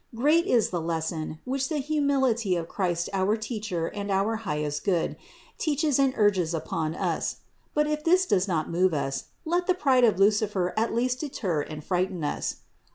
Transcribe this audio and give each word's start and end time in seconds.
Great 0.15 0.47
is 0.47 0.71
the 0.71 0.81
lesson, 0.81 1.37
which 1.45 1.69
the 1.69 1.77
humility 1.77 2.55
of 2.55 2.67
Christ, 2.67 3.07
our 3.13 3.37
Teacher 3.37 3.85
and 3.85 4.09
our 4.09 4.37
highest 4.37 4.83
Good, 4.83 5.15
teaches 5.59 5.99
and 5.99 6.11
urges 6.17 6.55
upon 6.55 6.95
us: 6.95 7.41
but 7.75 7.85
if 7.85 8.03
this 8.03 8.25
does 8.25 8.47
not 8.47 8.67
move 8.71 8.95
us, 8.95 9.25
let 9.45 9.67
the 9.67 9.75
pride 9.75 10.03
of 10.03 10.17
Lucifer 10.17 10.73
at 10.75 10.91
least 10.95 11.19
deter 11.19 11.61
and 11.61 11.83
frighten 11.83 12.23
us. 12.23 12.61